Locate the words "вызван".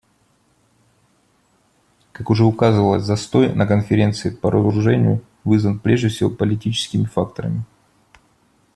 5.43-5.77